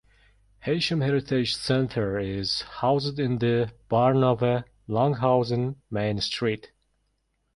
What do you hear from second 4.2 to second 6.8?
of a Longhouse in Main Street.